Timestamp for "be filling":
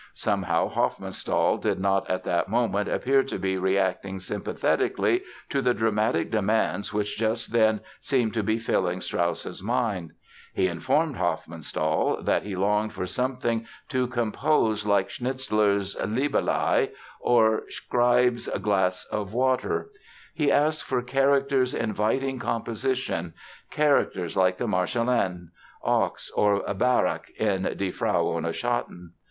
8.41-8.99